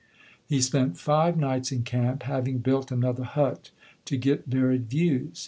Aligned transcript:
He 0.47 0.61
spent 0.61 0.97
five 0.97 1.37
nights 1.37 1.71
in 1.71 1.83
camp, 1.83 2.23
having 2.23 2.57
built 2.57 2.91
another 2.91 3.23
hut, 3.23 3.69
to 4.05 4.17
get 4.17 4.47
varied 4.47 4.89
views. 4.89 5.39